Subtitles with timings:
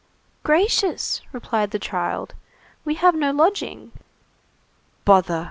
[0.41, 2.33] "Gracious," replied the child,
[2.83, 3.91] "we have no lodging."
[5.05, 5.39] "Bother!"